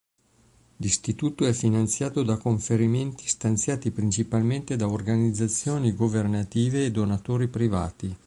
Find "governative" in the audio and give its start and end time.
5.93-6.85